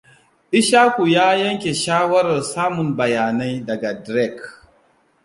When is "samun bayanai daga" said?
2.43-3.93